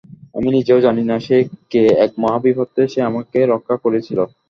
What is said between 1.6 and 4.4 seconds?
কে এক মহাবিপদে সে আমাকে রক্ষা করেছিল।